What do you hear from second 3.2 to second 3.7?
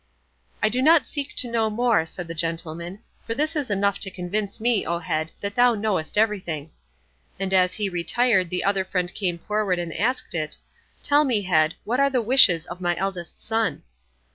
"for this is